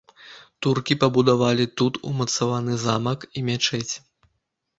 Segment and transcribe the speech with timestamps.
[0.65, 3.93] Туркі пабудавалі тут умацаваны замак і мячэць.